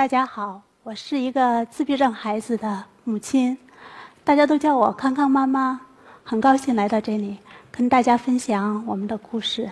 [0.00, 3.58] 大家好，我是一个自闭症孩子的母亲，
[4.24, 5.82] 大家都叫我康康妈妈。
[6.24, 7.36] 很高兴来到这里，
[7.70, 9.70] 跟大家分享我们的故事。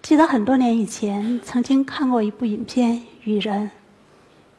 [0.00, 2.92] 记得很多年以前，曾经看过一部影片
[3.24, 3.70] 《雨人》，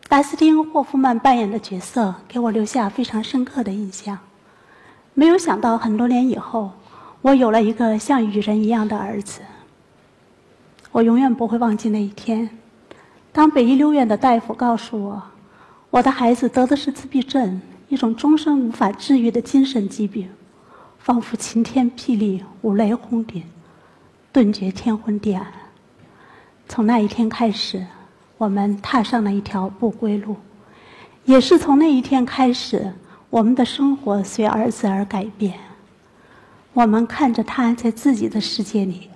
[0.07, 4.19] 达斯汀·霍夫曼扮演的角色给我留下非常深刻的印象。
[5.15, 6.71] 没有想到，很多年以后，
[7.23, 9.41] 我有了一个像雨人一样的儿子。
[10.91, 12.47] 我永远不会忘记那一天，
[13.35, 15.21] 当北医六院的大夫告诉我，
[15.89, 20.29] 我的孩子得的是自闭症，一种终身无法治愈的精神疾病。
[20.99, 23.43] 仿佛晴天霹雳，五雷轰顶，
[24.31, 25.45] 顿觉天昏地暗。
[26.69, 27.85] 从那一天开始，
[28.37, 30.37] 我们踏上了一条不归路。
[31.25, 32.93] 也是从那一天开始，
[33.29, 35.59] 我们的生活随儿子而改变。
[36.71, 39.09] 我们看着他在自己的世界里，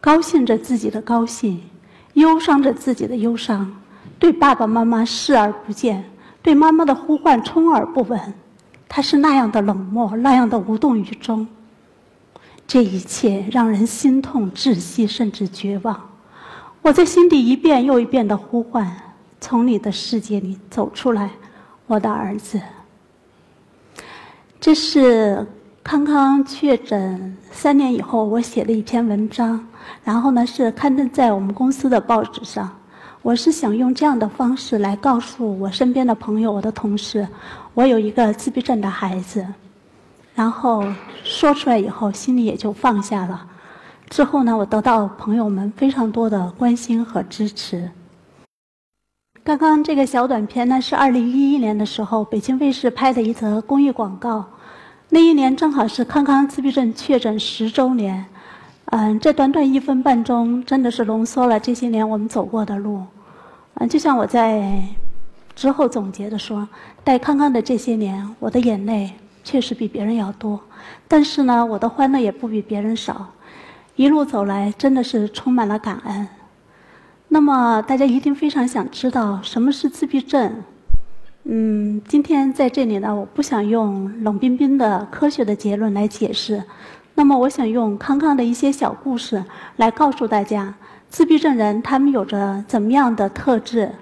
[0.00, 1.62] 高兴着自己的高兴，
[2.16, 3.76] 忧伤着自己的忧伤，
[4.18, 6.02] 对爸爸妈妈视而不见，
[6.42, 8.34] 对妈妈的呼唤充耳不闻。
[8.88, 11.46] 他是那样的冷漠，那样的无动于衷。
[12.66, 16.08] 这一切让人心痛、窒息，甚至绝望。
[16.82, 18.90] 我在心底一遍又一遍的呼唤
[19.38, 21.32] ：“从你的世界里走出来，
[21.86, 22.60] 我的儿子。”
[24.58, 25.46] 这是
[25.86, 29.64] 康康确诊三年以后，我写了一篇文章，
[30.02, 32.68] 然后呢是刊登在我们公司的报纸上。
[33.22, 37.24] 我是想用这样的方式来告诉我身边的朋友、我的同事，
[37.72, 39.46] 我有一个自闭症的孩子。
[40.34, 40.84] 然后
[41.22, 43.46] 说出来以后，心里也就放下了。
[44.10, 47.88] 之后呢，我得到朋友们非常多的关心和支持。
[49.44, 54.44] 刚刚这个小短片呢，是二零一一年的时候北京卫视拍的一则公益广告。
[55.16, 58.26] 那一年正好是康康自闭症确诊十周年。
[58.90, 63.02] 嗯，这短短一分半钟，真的是浓缩了这些年我们走过的路。
[63.76, 64.78] 嗯，就像我在
[65.54, 66.68] 之后总结的说，
[67.02, 69.10] 带康康的这些年，我的眼泪
[69.42, 70.60] 确实比别人要多，
[71.08, 73.28] 但是呢，我的欢乐也不比别人少。
[73.94, 76.28] 一路走来，真的是充满了感恩。
[77.28, 80.62] 那么，大家一定非常想知道什么是自闭症。
[81.48, 86.60] 嗯，今天在这里呢，我不想用冷冰冰的科学的结论来解释。
[87.14, 89.44] 那么，我想用康康的一些小故事
[89.76, 90.74] 来告诉大家。
[91.08, 93.92] 自闭症人他们有着怎么样的特质？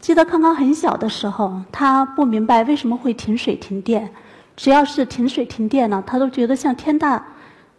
[0.00, 4.10] 记得康康很小的时候，他不明白为什么会停水停电，
[4.56, 7.22] 只要是停水停电了，他都觉得像天大、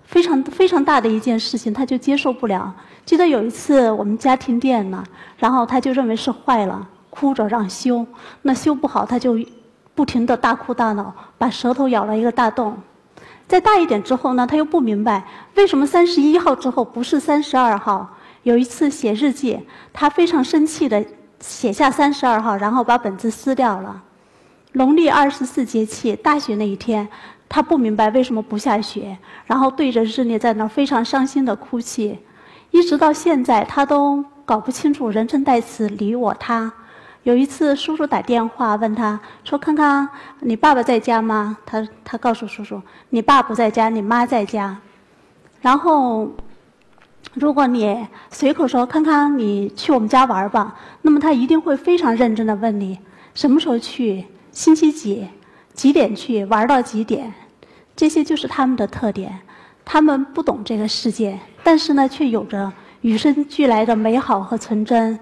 [0.04, 2.72] 非常非常大的一件事情，他就接受不了。
[3.04, 5.04] 记得有一次我们家停电了，
[5.40, 6.88] 然后他就认为是坏了，
[7.20, 8.06] 哭着让修，
[8.44, 9.40] 那修不好他就
[9.96, 12.78] 不停的大哭大闹，把舌头咬了一个大洞。
[13.48, 15.24] 再大一点之后呢，他又不明白
[15.56, 18.08] 为什么三十一号之后不是三十二号。
[18.44, 19.60] 有一次写日记，
[19.92, 21.04] 他非常生气的
[21.40, 24.04] 写下三十二号，然后把本子撕掉了。
[24.74, 27.08] 农历二十四节气大雪那一天，
[27.50, 32.20] 他不明白为什么不下雪，然后对着日历在那儿非常伤心的哭泣。
[32.70, 36.72] 一直到现在，他都搞不清楚人称代词“你”“我”“他”。
[37.28, 40.08] 有一次，叔叔打电话问他说：“康康，
[40.40, 44.78] 你爸爸在家吗？”他他告诉叔叔：“你爸不在家，你妈在家。”
[45.60, 46.32] 然后。
[47.34, 52.98] 如果你随口说“康康，你去我们家玩吧”，那么他一定会非常认真的问你
[53.36, 55.28] 什么时候去，星期几，
[55.74, 57.34] 几点去，玩到几点。
[57.96, 59.40] 这些就是他们的特点。
[59.84, 62.72] 他们不懂这个世界，但是呢，却有着
[63.02, 65.20] 与生俱来的美好和纯真。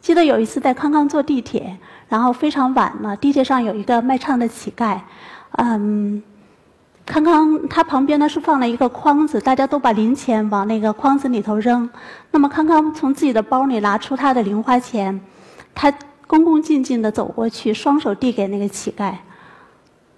[0.00, 1.76] 记得有一次带康康坐地铁，
[2.08, 4.98] 然后非常晚了，地铁上有一个卖唱的乞丐，
[5.52, 6.22] 嗯。
[7.06, 11.90] 康康他旁边呢是放了一个筐子，大家都把零钱往那个筐子里头扔。
[12.30, 15.20] 那么康康从自己的包里拿出他的零花钱，
[15.74, 15.92] 他
[16.28, 19.14] 恭恭敬敬地走过去，双手递给那个乞丐。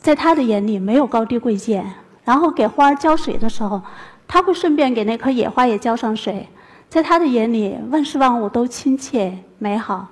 [0.00, 1.91] 在他的眼里没有高低贵贱。
[2.25, 3.81] 然后给花浇水的时候，
[4.28, 6.47] 他会顺便给那棵野花也浇上水。
[6.91, 10.08] 在他的眼里，万事万物都亲切美好。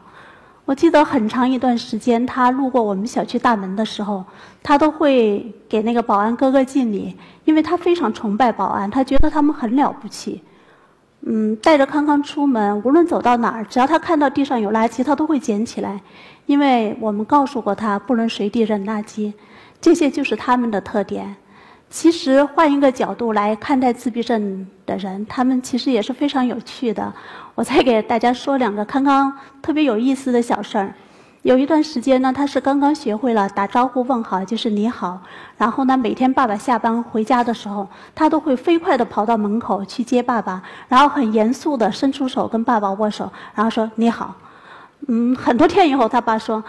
[0.65, 4.25] 我记得很长一段时间，他路过我们小区大门的时候，
[4.63, 10.41] 他都会给那个保安哥哥敬礼，因为他非常崇拜保安，他觉得他们很了不起。
[11.23, 16.01] 嗯，带着康康出门，无论走到哪儿，只要他看到地上有垃圾，他都会捡起来，
[16.47, 19.33] 因为我们告诉过他不能随地扔垃圾，
[19.81, 21.35] 这些就是他们的特点。
[21.91, 27.13] 其实换一个角度来看待自闭症的人，他们其实也是非常有趣的。
[27.57, 30.95] 我再给大家说两个刚刚特别有意思的小事儿。
[31.43, 35.19] 有一段时间呢，他是刚刚学会了打招呼问好，就是你好。
[35.57, 44.37] 然后呢，每天爸爸下班回家的时候，他都会飞快地跑到门口去接爸爸，然后很严肃地伸出手跟爸爸握手，然后说你好。
[45.09, 46.63] 嗯，很多天以后，他爸说：“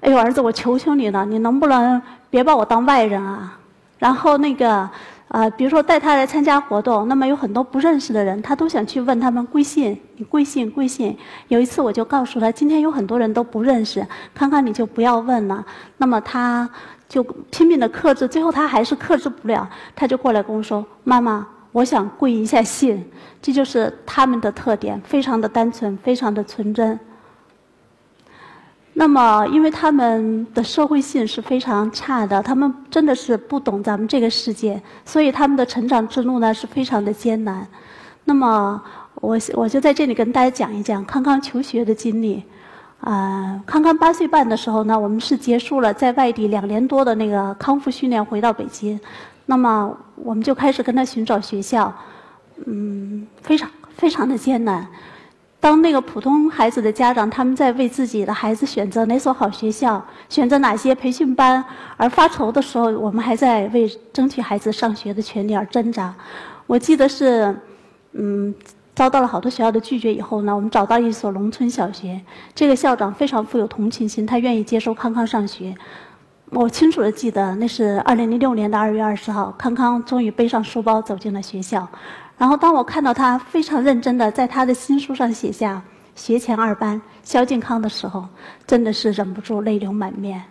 [0.00, 3.58] 哎呦，儿子，我求求你了，你能不能 别把我当外人啊？”
[4.04, 4.86] 然后那个，
[5.28, 11.16] 呃，比如说带他来参加活动，那么有很多不认识的人，他都想去问他们贵姓，你贵姓贵姓。
[11.48, 15.64] 有一次我就告诉他，今天有很多人都不认识，康康你就不要问了。
[15.96, 16.68] 那么他
[17.08, 19.66] 就拼命的克制，最后他还是克制不了，
[19.96, 23.02] 他就过来跟我说：“妈妈，我想贵一下姓。”
[23.40, 27.00] 这就是他们的特点，非常的单纯，非常的纯真。
[28.96, 37.66] 那么，因为他们的社会性是非常差的，他们真的是不懂咱们这个世界，所以他们的成长之路呢是非常的艰难。
[38.24, 38.80] 那么，
[39.16, 42.42] 我我就在这里跟大家讲一讲康康求学的经历。
[43.00, 48.98] 啊，康康八岁半的时候呢，我们是结束了在外地两年多的那个康复训练，回到北京。
[49.44, 51.92] 那么，我们就开始跟他寻找学校，
[52.64, 54.86] 嗯，非常非常的艰难。
[55.64, 61.64] 当那个普通孩子的家长，他们在为自己的孩子选择哪所好学校、选择哪些培训班
[61.96, 66.14] 而发愁的时候，我们还在为争取孩子上学的权利而挣扎。
[66.66, 67.56] 我记得是，
[68.12, 68.54] 嗯，
[68.94, 72.20] 遭到了好多学校的拒绝以后呢，我们找到一所农村小学，
[72.54, 75.74] 这个校长非常富有同情心，他愿意接收康康上学。
[76.50, 81.88] 我清楚的记得，那是二零零六年的二月二十号，康康终于背上书包走进了学校。
[82.36, 85.80] 然后，当我看到他非常认真的在他的新书上写下
[86.16, 88.26] “学前二班肖敬康”的时候，
[88.66, 90.42] 真的是忍不住泪流满面。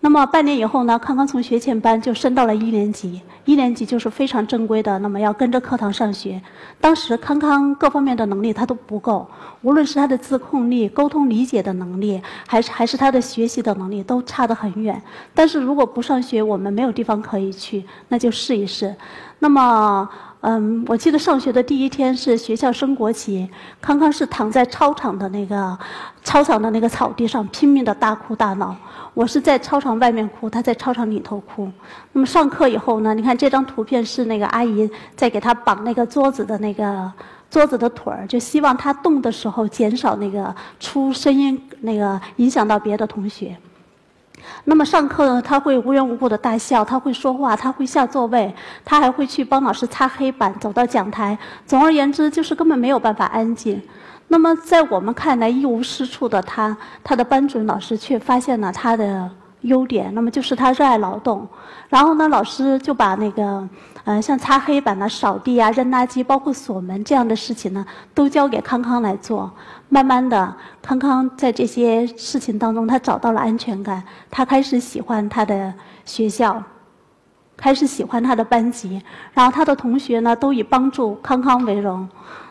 [0.00, 3.20] 那么半年以后呢，康康从学前班就升到了一年级。
[3.44, 6.40] 一年级就是非常正规的，那么要跟着课堂上学。
[6.80, 9.28] 当时康康各方面的能力他都不够，
[9.60, 15.00] 无论是他的自控力、沟通理解的能力，还是还是他的学习的能力，都差得很远。
[15.34, 18.96] 但是如果不上学，我们没有地方可以去，那就试一试。
[19.38, 20.08] 那么。
[20.42, 23.48] 嗯，我记得上学的第一天是学校升国旗，
[23.80, 25.78] 康康是躺在操场的那个
[26.24, 28.74] 操场的那个草地上拼命的大哭大闹。
[29.14, 31.70] 我是在操场外面哭，他在操场里头哭。
[32.12, 33.14] 那么上课以后呢？
[33.14, 37.12] 你看这张图片是那个阿姨在给他绑那个桌子的那个
[37.48, 43.56] 桌子的腿儿，就希望他动的时候减少那个出声音，那个影响到别的同学。
[44.64, 48.54] 那么上课呢，他会无缘无故的大笑，他会说话，他会下座位，
[48.84, 51.36] 他还会去帮老师擦黑板，走到讲台。
[51.66, 53.82] 总而言之，就是根本没有办法安静。
[54.28, 59.28] 那么在我们看来一无是处的他，他的班主任老师却发现了他的
[59.62, 61.48] 优点，那么就是他热爱劳动。
[61.88, 63.68] 然后呢，老师就把那个。
[64.04, 69.48] 呃，像擦黑板啊、扫地啊、扔垃圾，包括锁门这样的事情呢，都交给康康来做。
[69.88, 75.72] 慢慢的，康康在这些事情当中，他找到了安全感，他开始喜欢他的
[76.04, 76.60] 学校，
[77.56, 79.00] 开始喜欢他的班级。
[79.32, 82.08] 然后他的同学呢，都以帮助康康为荣。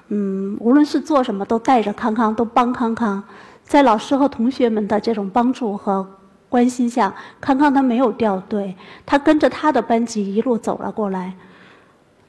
[0.07, 3.21] 嗯，无论是做什么，都带着康康，都帮康康。
[3.61, 6.07] 在老师和同学们的这种帮助和。
[6.51, 8.75] 关心下，康康他没有掉队，
[9.05, 11.33] 他跟着他的班级一路走了过来。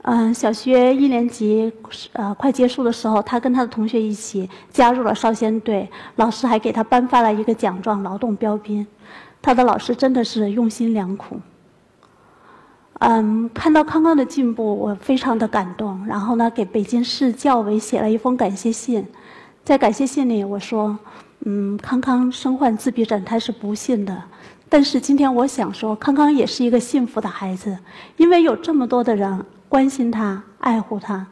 [0.02, 1.72] 嗯，小学一年级
[2.12, 8.86] 呃快结束的时候，他跟他的同学一起加入了少先队，老师还给他颁发了一个奖状——劳动标兵。
[9.40, 11.40] 他的老师真的是用心良苦。
[13.00, 16.06] 嗯，看到康康的进步，我非常的感动。
[16.06, 19.04] 然后呢，给北京市教委写了一封感谢信，
[19.64, 20.96] 在感谢信里我说。
[21.44, 24.22] 嗯，康康身患自闭症，他是不幸的。
[24.68, 27.76] 但是今天我想说，康康也是一个幸福的孩子，
[28.16, 31.26] 因为有这么多的人关心他、爱护他。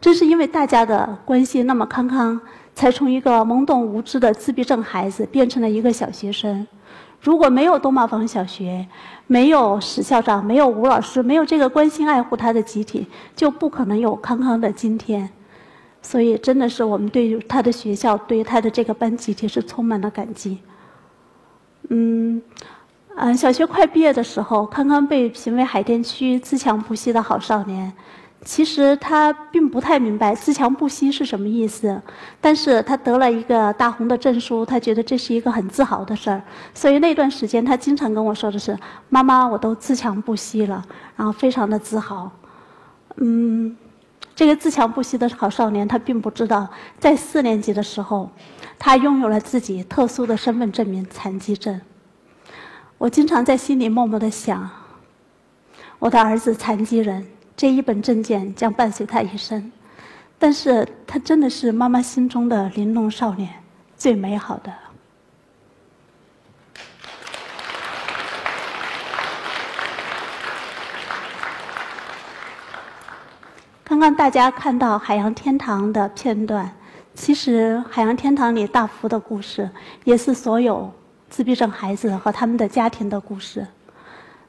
[0.00, 2.38] 正是因为大家的关心，那么康康
[2.74, 6.66] 才从一个懵懂无知的自闭症孩子变成了一个小学生。
[7.20, 8.86] 如果没有东马房小学，
[9.26, 15.30] 没有史校长，没有吴老师，没有这个关心爱护他的集体，就不可能有康康的今天。
[16.06, 20.58] 所以，真的是我们对他的学校、对他的这个班集体是充满了感激。
[21.88, 22.42] 嗯，
[23.16, 27.90] 嗯，小学快毕业的时候，康康被评为海淀区自强不息的好少年。
[28.44, 31.98] 其实他并不太明白“自强不息”是什么意思，
[32.38, 36.42] 但是他得了一个大红的证书，他觉得这是一个很自豪的事儿。
[36.74, 40.84] 所以那段时间，他经常跟我说的是：“妈妈，我都自强不息了。”
[41.16, 42.30] 然后非常的自豪。
[43.16, 43.74] 嗯。
[44.34, 48.28] 这个自强不息的好少年，他并不知道，在四年级的时候，
[48.78, 51.80] 他拥有了自己特殊的身份证明——残疾证。
[52.98, 54.68] 我经常在心里默默的想：
[55.98, 57.24] 我的儿子残疾人，
[57.56, 59.70] 这一本证件将伴随他一生。
[60.36, 63.48] 但是他真的是妈妈心中的玲珑少年，
[63.96, 64.72] 最美好的。
[73.94, 76.68] 刚刚大家看到海洋天堂的片段，
[77.14, 79.70] 其实《海洋天堂》里大福的故事，
[80.02, 80.92] 也是所有
[81.30, 83.64] 自闭症孩子和他们的家庭的故事。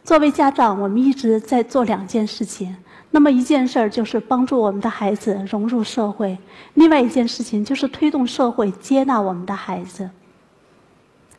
[0.03, 2.75] 作为家长，我们一直在做两件事情。
[3.11, 6.35] 那么一件事儿就是帮助我们的孩子融入社会，
[6.73, 10.09] 另外一件事情就是推动社会接纳我们的孩子。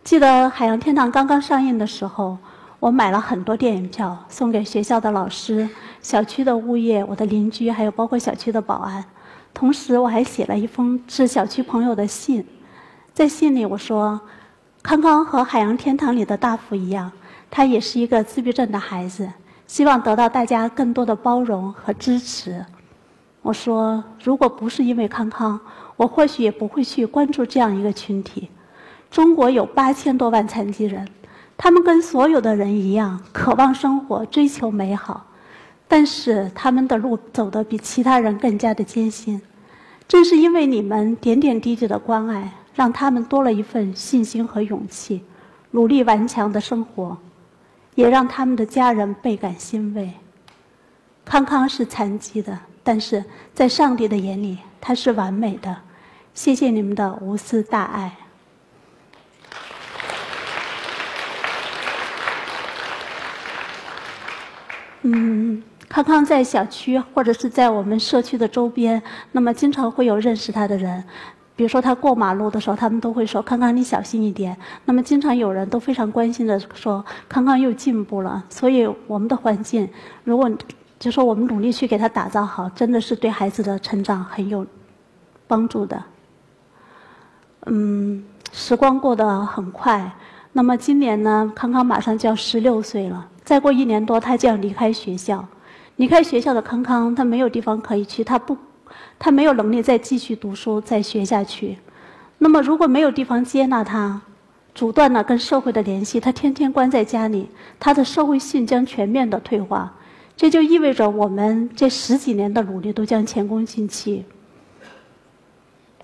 [0.04, 2.38] 记得《海洋天堂》刚刚上映的时候，
[2.78, 5.68] 我买了很多电影票送给学校的老师、
[6.02, 9.04] 小区的物业、我的邻居，还有包括小区的保安。
[9.54, 12.46] 同时，我还写了一封致小区朋友的信，
[13.14, 14.20] 在信里我说
[14.82, 17.10] ：“康康和《海洋天堂》里的大福一样。”
[17.50, 19.32] 他也是一个自闭症的孩子，
[19.66, 22.62] 希望得到大家更多的包容和支持。
[23.40, 25.58] 我说，如果不是因为康康，
[25.96, 28.50] 我或许也不会去关注这样一个群体。
[29.10, 31.08] 中国有八千多万残疾人，
[31.56, 35.26] 他们跟所有的人一样，渴望生活，追求美好，
[35.88, 39.40] 但是他们的路走得比其他人更加的艰辛。
[40.06, 45.24] 正是因为你们点点滴滴的关爱，让他们多了一份信心和勇气，
[45.70, 47.16] 努力顽强的生活。
[47.96, 50.12] 也让他们的家人倍感欣慰。
[51.24, 55.74] 康康是残疾的，但是在上帝的眼里，他是完美的。
[56.34, 58.14] 谢谢你们的无私大爱。
[65.08, 71.04] 嗯，康康在小区或者是在我们社区的周边，那么经常会有认识他的人。
[71.54, 79.88] 比如说他过马路的时候，他们都会说：“康康，你小心一点。”那么经常有人都非常关心的说：“康康又进步了。”所以我们的环境，
[80.24, 80.50] 如果
[80.98, 84.66] 就说我们努力去给他打造好，真的是对孩子的成长很有
[85.46, 86.02] 帮助的。
[87.66, 90.12] 嗯，时光过得很快。
[90.52, 95.46] 那么今年呢，康康马上就要十六岁了，再过一年多他就要离开学校。
[95.94, 98.58] 离开学校的康康，他没有地方可以去，他不。
[99.20, 101.78] 他没有能力再继续读书、再学下去。
[102.38, 104.20] 那么，如果没有地方接纳他，
[104.74, 107.48] 阻断了跟社会的联系，他天天关在家里，
[107.78, 109.94] 他的社会性将全面的退化。
[110.36, 114.24] 这就意味着我们这十几年的努力都将前功尽弃。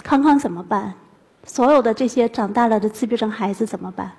[0.03, 0.95] 康康怎么办？
[1.45, 4.13] 所有的这些长大了的自闭症孩子怎么办？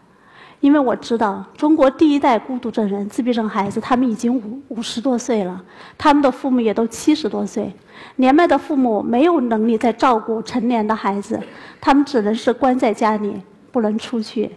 [0.64, 5.62] 因为我知道，中国第一代孤独症人、自闭症孩子，他们已经五五十多岁了，
[5.98, 7.70] 他们的父母也都七十多岁，
[8.16, 11.38] 年迈的父母没有能力再照顾成年的孩子，
[11.82, 13.42] 他们只能是关在家里，
[13.74, 14.50] 不能出去。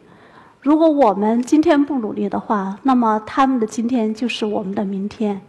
[0.61, 5.41] 如果我们今天不努力的话，那么他们的今天就是我们的明天。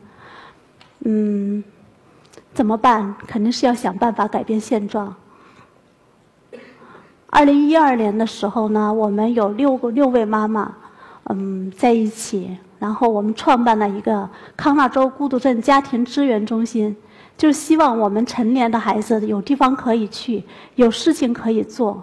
[1.06, 1.64] 嗯，
[2.56, 3.14] 怎么办？
[3.28, 5.16] 肯定是要想办法改变现状。
[7.30, 10.74] 二零一二年的时候呢，我们有六个六位妈妈，
[11.26, 16.96] 嗯，在一起，然后我们创办了一个康纳州孤独症家庭支援中心，
[17.38, 20.44] 就希望我们成年的孩子有地方可以去，
[20.76, 22.02] 有事情可以做。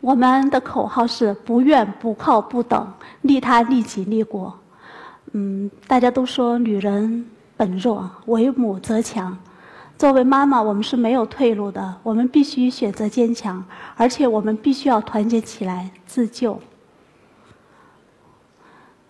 [0.00, 2.92] 我们的口号是“不怨不靠不等，
[3.22, 4.56] 利他利己利国”。
[5.32, 9.36] 嗯，大家都说女人本弱，为母则强。
[9.98, 11.96] 作为妈妈，我们是没有退路的。
[12.04, 13.64] 我们必须选择坚强，
[13.96, 16.60] 而且我们必须要团结起来自救。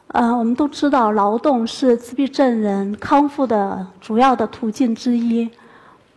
[0.06, 5.50] 呃，我们都知道，劳动是自闭症人康复的主要的途径之一。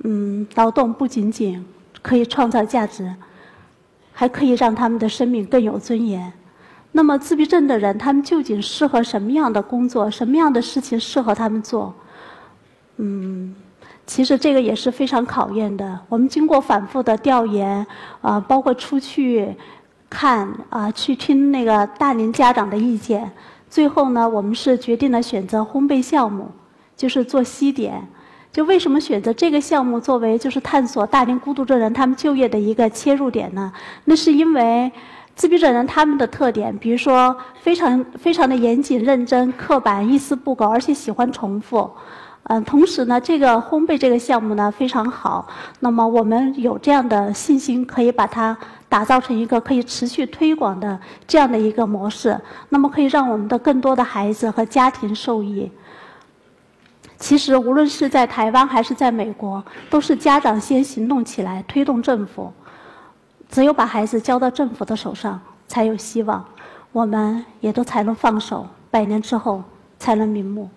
[0.05, 1.65] 嗯，劳动不仅仅
[2.01, 3.13] 可以创造价值，
[4.13, 6.31] 还可以让他们的生命更有尊严。
[6.93, 10.09] 那么，自闭症的人，他们究竟适合什么样的工作？
[10.09, 11.93] 什么样的事情适合他们做？
[12.95, 13.53] 嗯。
[14.05, 16.00] 其实这个也是非常考验的。
[16.10, 17.86] 我们经过反复的调研，
[18.22, 19.55] 啊，包括出去
[20.10, 23.31] 看啊，去听那个大龄家长的意见，
[23.70, 26.51] 最后呢，我们是决定了选择烘焙项目，
[26.98, 28.05] 就是做西点。
[28.51, 33.72] 就为什么选择这个项目作为就是探索大龄孤独症人他们就业的一个切入点呢？
[34.03, 34.91] 那是因为
[35.36, 41.89] 自闭症人他们的特点，比如说非常非常的严谨认真、刻板、一丝不苟，而且喜欢重复。
[42.43, 45.48] 嗯，同时呢，这个烘焙这个项目呢非常好。
[45.79, 48.57] 那么我们有这样的信心，可以把它
[48.89, 52.38] 打造成一个可以持续推广的这样的一个模式。
[52.69, 55.71] 那么可以让我们的更多的孩子和家庭受益。
[57.17, 62.51] 其实无论是在台湾还是在美国，都是家长先行动起来，推动政府。
[63.50, 66.43] 只有把孩子交到政府的手上，才有希望。
[66.91, 69.63] 我们也都才能放手，百年之后
[70.00, 70.69] 才能瞑目。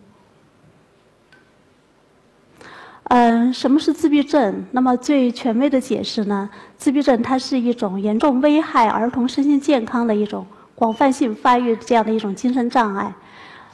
[3.08, 4.64] 嗯，什么是自闭症？
[4.72, 6.48] 那么最权威的解释呢？
[6.78, 13.14] 自闭症它是一种严重危害儿童身心健康的一种广泛性发育这样的一种精神障碍，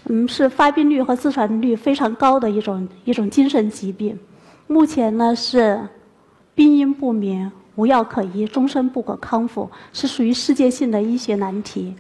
[0.07, 4.19] 嗯，是发病率和自传率非常高的一种一种精神疾病。
[4.67, 5.81] 目前呢是
[6.55, 11.95] 病因不明，无药可医，终身不可康复，是属于世界性的医学难题。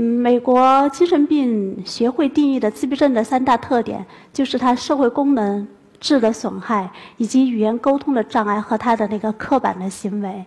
[0.00, 5.66] 嗯，美国精神病学会定义的自闭症的三大特点，就是它社会功能
[5.98, 10.44] 质的损害，以及语言沟通的障碍和它的那个刻板的行为。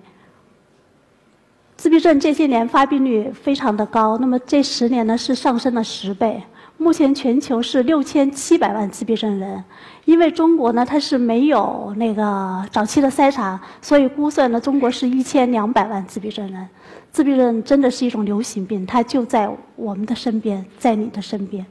[1.76, 6.42] 自闭症这些年发病率非常的高，那么这十年呢是上升了十倍。
[6.78, 9.62] 目前全球是六千七百万自闭症人，
[10.06, 16.70] 因为中国呢它是没有那个早期的筛查，所以估算呢中国是一千两百万自闭症人。
[17.12, 21.66] 自闭症真的是一种流行病，它就在我们的身边，在你的身边。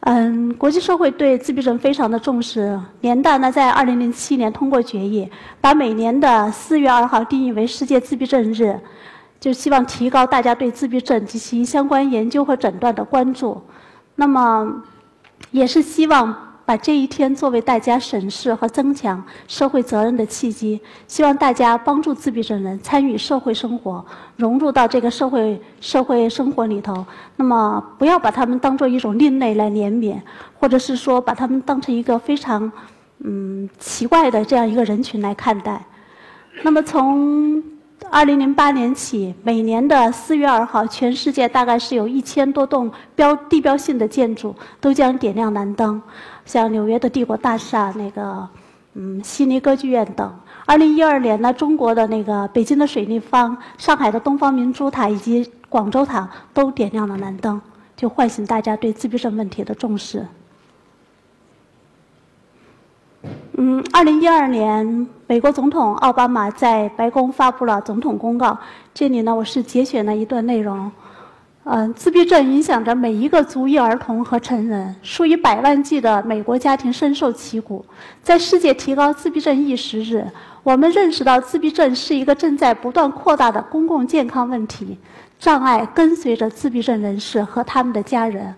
[0.00, 5.30] 嗯，国际社会对自闭症非常的重视，联大呢在二零零七年通过决议，
[5.60, 8.78] 把每年的四月二号定义为世界自闭症日。
[9.40, 13.60] 就希望提高大家对自闭症及其相关研究和诊断的关注，
[14.14, 14.82] 那么，
[15.50, 20.80] 也是希望把这一天作为大家审视和增强社会责任的契机。
[21.06, 24.04] 希望大家帮助自闭症人参与社会生活，
[24.36, 27.04] 融入到这个社会社会生活里头。
[27.36, 30.16] 那么，不要把他们当做一种另类来怜悯，
[30.58, 32.70] 或者是说把他们当成一个非常
[33.18, 35.84] 嗯奇怪的这样一个人群来看待。
[36.62, 37.62] 那么从
[38.10, 46.00] 二零零八年起，每年的四月二号，全世界大概是有一千多栋标地标性的建筑都将点亮蓝灯，
[46.44, 48.48] 像纽约的帝国大厦、那个
[48.94, 50.32] 嗯悉尼歌剧院等。
[50.66, 57.60] 二零一二年呢，中国的那个北京的水立方、上海的东方明珠塔以及广州塔都点亮了蓝灯，
[57.96, 60.26] 就唤醒大家对自闭症问题的重视。
[63.56, 68.58] 嗯，二零一二年，美国总统奥巴马在白宫发布了总统公告。
[68.92, 70.90] 这里呢，我是节选了一段内容。
[71.62, 77.84] 嗯，自闭症影响着每一个足裔儿童和成人，数以百万计的美国家庭深受其苦。
[78.24, 80.26] 在世界提高自闭症意识日，
[80.64, 84.98] 我们认识到自闭症是一个正在不断扩大的公共健康问题，
[85.38, 88.52] 障碍跟随着自闭症人士和他们的家人。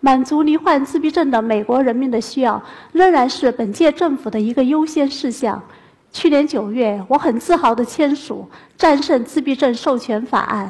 [0.00, 5.62] 满足罹患自闭症的美国人民的需要，仍然是本届政府的一个优先事项。
[6.12, 10.66] 去年九月，我很自豪地签署《战胜自闭症授权法案》。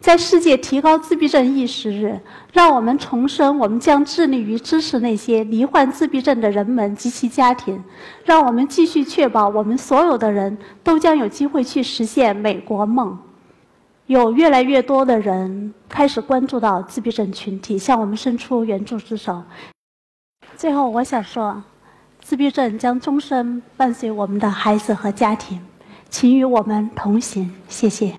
[0.00, 2.20] 在世界提高自闭症意识日，
[2.52, 7.82] 让我们重申，我们将致力于支持那些罹患自闭症的人们及其家庭。
[8.24, 13.18] 让我们继续确保，我们所有的人都将有机会去实现美国梦。
[14.08, 19.42] 有越来越多的人开始关注到自闭症群体，向我们伸出援助之手。
[20.56, 21.62] 最后，我想说，
[22.18, 25.60] 自闭症将终身伴随我们的孩子和家庭，
[26.08, 27.54] 请与我们同行。
[27.68, 28.18] 谢谢。